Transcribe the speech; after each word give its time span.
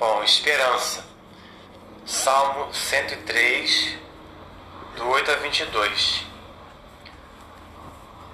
Bom, 0.00 0.24
esperança. 0.24 1.04
Salmo 2.06 2.72
103, 2.72 3.98
do 4.96 5.06
8 5.06 5.30
a 5.30 5.34
22. 5.34 6.24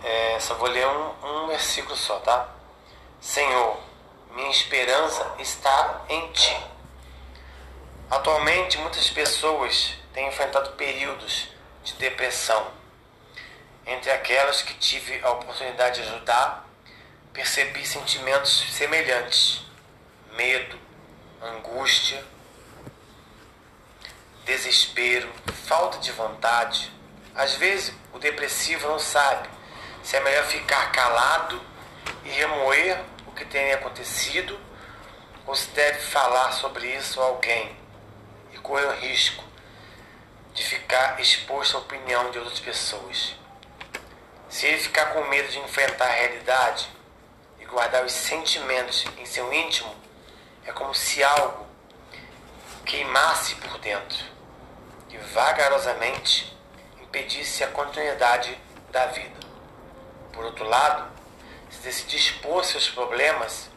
É, 0.05 0.39
só 0.39 0.55
vou 0.55 0.69
ler 0.69 0.87
um, 0.87 1.25
um 1.25 1.47
versículo 1.49 1.97
só, 1.97 2.21
tá? 2.21 2.49
Senhor, 3.21 3.81
minha 4.31 4.49
esperança 4.49 5.35
está 5.41 6.05
em 6.09 6.31
Ti. 6.31 6.57
Atualmente, 8.13 8.79
muitas 8.79 9.11
pessoas 9.11 9.95
têm 10.15 10.29
enfrentado 10.29 10.71
períodos 10.75 11.49
de 11.83 11.95
depressão. 11.95 12.71
Entre 13.85 14.13
aquelas 14.13 14.63
que 14.63 14.75
tive 14.75 15.21
a 15.25 15.33
oportunidade 15.33 16.01
de 16.01 16.09
ajudar, 16.09 16.65
percebi 17.33 17.85
sentimentos 17.85 18.73
semelhantes: 18.73 19.63
medo, 20.31 20.86
angústia, 21.43 22.25
desespero, 24.45 25.31
falta 25.67 25.99
de 25.99 26.13
vontade. 26.13 26.93
Às 27.35 27.55
vezes, 27.55 27.95
o 28.13 28.19
depressivo 28.19 28.89
não 28.89 28.99
sabe 28.99 29.49
se 30.03 30.17
é 30.17 30.21
melhor 30.21 30.45
ficar 30.45 30.93
calado 30.93 31.61
e 32.25 32.29
remoer 32.31 33.05
o 33.27 33.33
que 33.33 33.45
tem 33.45 33.73
acontecido 33.73 34.59
ou 35.47 35.55
se 35.55 35.69
deve 35.71 36.01
falar 36.01 36.53
sobre 36.53 36.87
isso 36.97 37.21
a 37.21 37.25
alguém 37.25 37.77
e 38.53 38.59
correr 38.59 38.87
o 38.87 39.01
risco 39.01 39.45
de 40.55 40.65
ficar 40.65 41.21
exposto 41.21 41.77
à 41.77 41.81
opinião 41.81 42.31
de 42.31 42.39
outras 42.39 42.59
pessoas. 42.59 43.37
Se 44.49 44.67
ele 44.67 44.79
ficar 44.79 45.13
com 45.13 45.25
medo 45.29 45.49
de 45.49 45.59
enfrentar 45.59 46.07
a 46.07 46.13
realidade 46.13 46.89
e 47.61 47.65
guardar 47.67 48.05
os 48.05 48.13
sentimentos 48.13 49.05
em 49.19 49.27
seu 49.27 49.53
íntimo, 49.53 49.95
é 50.67 50.73
como 50.73 50.95
se 50.95 51.23
algo 51.23 51.67
queimasse 52.85 53.55
por 53.57 53.79
dentro 53.79 54.25
e 55.09 55.17
vagarosamente 55.17 56.57
impedisse 57.01 57.65
a 57.65 57.69
continuidade 57.69 58.59
da 58.91 59.07
vida. 59.07 59.47
Por 60.33 60.45
outro 60.45 60.65
lado, 60.65 61.09
se 61.71 61.79
decidir 61.79 62.17
expor 62.17 62.65
seus 62.65 62.89
problemas 62.89 63.71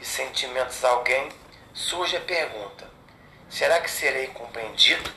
e 0.00 0.04
sentimentos 0.04 0.84
a 0.84 0.90
alguém, 0.90 1.28
surge 1.74 2.16
a 2.16 2.20
pergunta: 2.20 2.88
será 3.48 3.80
que 3.80 3.90
serei 3.90 4.28
compreendido? 4.28 5.10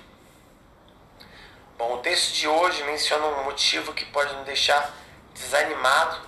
Bom, 1.78 1.95
o 1.95 1.97
texto 2.00 2.34
de 2.34 2.47
hoje 2.47 2.84
menciona 2.84 3.25
um 3.25 3.44
motivo 3.44 3.94
que 3.94 4.06
pode 4.06 4.34
nos 4.36 4.45
deixar 4.45 4.94
desanimado 5.34 6.22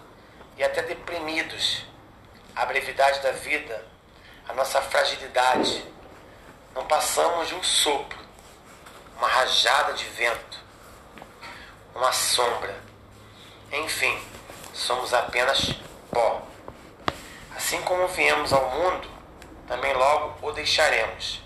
e 0.58 0.64
até 0.64 0.82
deprimidos. 0.82 1.84
A 2.56 2.66
brevidade 2.66 3.20
da 3.20 3.32
vida, 3.32 3.86
a 4.48 4.54
nossa 4.54 4.82
fragilidade. 4.82 5.84
Não 6.74 6.86
passamos 6.86 7.48
de 7.48 7.56
um 7.56 7.64
sopro, 7.64 8.20
uma 9.18 9.28
rajada 9.28 9.94
de 9.94 10.06
vento, 10.06 10.60
uma 11.94 12.12
sombra. 12.12 12.76
Enfim, 13.72 14.22
somos 14.74 15.14
apenas 15.14 15.74
pó. 16.12 16.42
Assim 17.56 17.82
como 17.84 18.08
viemos 18.10 18.52
ao 18.52 18.70
mundo, 18.72 19.10
também 19.68 19.94
logo 19.94 20.48
o 20.48 20.52
deixaremos. 20.52 21.42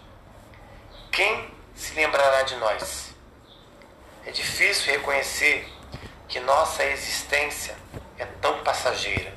Quem 1.12 1.54
se 1.76 1.94
lembrará 1.94 2.44
de 2.44 2.56
nós? 2.56 3.14
É 4.26 4.32
difícil 4.32 4.92
reconhecer 4.92 5.72
que 6.28 6.40
nossa 6.40 6.84
existência 6.84 7.78
é 8.18 8.26
tão 8.26 8.64
passageira. 8.64 9.34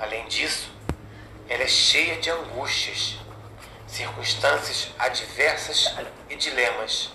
Além 0.00 0.26
disso, 0.26 0.73
ela 1.54 1.62
é 1.62 1.68
cheia 1.68 2.16
de 2.16 2.28
angústias, 2.30 3.14
circunstâncias 3.86 4.88
adversas 4.98 5.94
e 6.28 6.34
dilemas. 6.34 7.12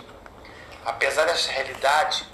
Apesar 0.82 1.26
desta 1.26 1.52
realidade, 1.52 2.24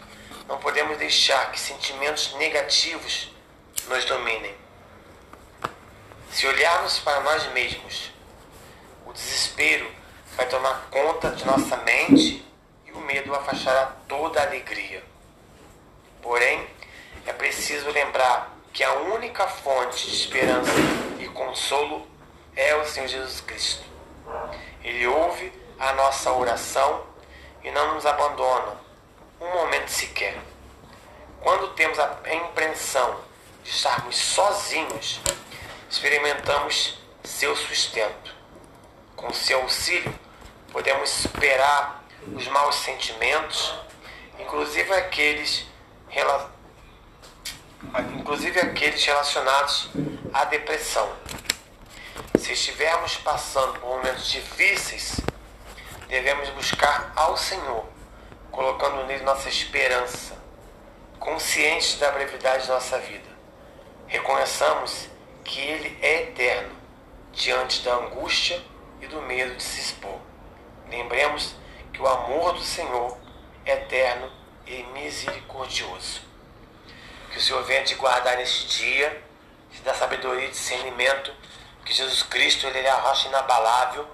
não 0.47 0.57
podemos 0.59 0.97
deixar 0.99 1.51
que 1.51 1.59
sentimentos 1.59 2.33
negativos 2.35 3.35
nos 3.89 4.05
dominem. 4.05 4.55
Se 6.31 6.47
olharmos 6.47 7.01
para 7.01 7.23
nós 7.23 7.45
mesmos, 7.53 8.13
o 9.05 9.13
desespero 9.13 9.91
vai 10.37 10.47
tomar 10.47 10.87
conta 10.93 11.31
de 11.31 11.45
nossa 11.45 11.77
mente 11.79 12.47
e 12.87 12.93
o 12.93 13.01
medo 13.01 13.35
afastará 13.35 13.97
toda 14.07 14.39
a 14.39 14.45
alegria. 14.45 15.03
Porém, 16.23 16.69
é 17.27 17.33
preciso 17.33 17.91
lembrar 17.91 18.57
que 18.73 18.85
a 18.85 18.93
única 18.93 19.49
fonte 19.49 20.07
de 20.07 20.15
esperança 20.15 21.06
consolo 21.37 22.07
é 22.57 22.75
o 22.77 22.87
Senhor 22.87 23.07
Jesus 23.07 23.41
Cristo. 23.43 23.85
Ele 24.83 25.07
ouve 25.07 25.53
a 25.79 25.93
nossa 25.93 26.33
oração 26.33 27.05
e 27.63 27.71
não 27.71 27.95
nos 27.95 28.07
abandona 28.07 28.77
um 29.41 29.49
momento 29.53 29.89
sequer. 29.89 30.37
Quando 31.41 31.75
temos 31.75 31.99
a 31.99 32.19
impressão 32.33 33.21
de 33.63 33.71
estarmos 33.71 34.17
sozinhos, 34.17 35.21
experimentamos 35.89 36.99
seu 37.23 37.55
sustento. 37.55 38.35
Com 39.15 39.33
seu 39.33 39.61
auxílio, 39.63 40.13
podemos 40.73 41.09
superar 41.11 42.03
os 42.35 42.47
maus 42.49 42.77
sentimentos, 42.77 43.75
inclusive 44.39 44.93
aqueles, 44.95 45.67
inclusive 48.19 48.61
aqueles 48.61 49.05
relacionados 49.05 49.91
à 50.37 50.45
depressão. 50.45 51.11
Se 52.39 52.53
estivermos 52.53 53.17
passando 53.17 53.81
por 53.81 53.97
momentos 53.97 54.29
difíceis, 54.29 55.19
devemos 56.09 56.51
buscar 56.51 57.11
ao 57.17 57.39
Senhor, 57.39 57.87
colocando 58.51 59.07
nele 59.07 59.25
nossa 59.25 59.49
esperança, 59.49 60.37
conscientes 61.19 61.99
da 61.99 62.11
brevidade 62.11 62.65
de 62.65 62.69
nossa 62.69 62.99
vida. 62.99 63.29
Reconheçamos 64.07 65.09
que 65.43 65.59
Ele 65.59 65.99
é 66.03 66.25
eterno 66.25 66.77
diante 67.33 67.81
da 67.81 67.95
angústia 67.95 68.63
e 69.01 69.07
do 69.07 69.23
medo 69.23 69.57
de 69.57 69.63
se 69.63 69.81
expor. 69.81 70.21
Lembremos 70.91 71.57
que 71.95 72.03
o 72.03 72.07
amor 72.07 72.53
do 72.53 72.63
Senhor 72.63 73.17
é 73.65 73.73
eterno 73.73 74.31
e 74.67 74.83
misericordioso. 74.93 76.21
Que 77.31 77.39
o 77.39 77.41
Senhor 77.41 77.65
venha 77.65 77.85
te 77.85 77.95
guardar 77.95 78.37
neste 78.37 78.67
dia, 78.67 79.26
dar 79.87 79.95
sabedoria 79.95 80.47
e 80.47 80.51
discernimento, 80.51 81.33
que 81.85 81.95
Jesus 81.95 82.25
Cristo 82.25 82.67
ele 82.67 82.81
é 82.81 82.91
a 82.91 82.97
rocha 82.97 83.29
inabalável, 83.29 84.07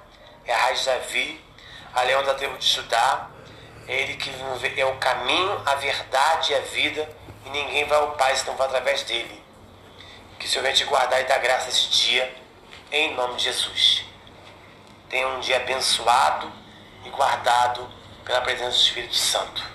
é 0.44 0.52
a 0.52 0.58
raiz 0.58 0.80
de 0.80 0.86
Davi, 0.86 1.44
a 1.94 2.02
leão 2.02 2.22
da 2.24 2.34
tribo 2.34 2.56
de 2.58 2.66
Judá, 2.66 3.30
é 3.88 4.02
Ele 4.02 4.16
que 4.16 4.30
é 4.78 4.86
o 4.86 4.96
caminho, 4.98 5.62
a 5.64 5.74
verdade 5.76 6.52
e 6.52 6.54
a 6.54 6.60
vida, 6.60 7.08
e 7.46 7.50
ninguém 7.50 7.84
vai 7.86 7.98
ao 7.98 8.12
Pai 8.12 8.36
se 8.36 8.46
não 8.46 8.54
vai 8.54 8.66
através 8.66 9.02
dele. 9.02 9.42
Que 10.38 10.46
o 10.46 10.48
Senhor 10.48 10.62
venha 10.62 10.74
te 10.74 10.84
guardar 10.84 11.20
e 11.20 11.24
dar 11.24 11.38
graça 11.38 11.68
esse 11.68 11.88
dia, 11.88 12.36
em 12.90 13.14
nome 13.14 13.36
de 13.36 13.44
Jesus. 13.44 14.04
Tenha 15.08 15.26
um 15.28 15.40
dia 15.40 15.56
abençoado 15.56 16.52
e 17.04 17.10
guardado 17.10 17.88
pela 18.24 18.40
presença 18.42 18.70
do 18.70 18.76
Espírito 18.76 19.16
Santo. 19.16 19.71